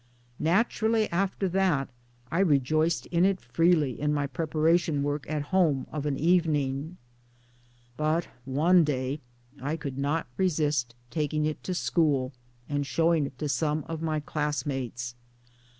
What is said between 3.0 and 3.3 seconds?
in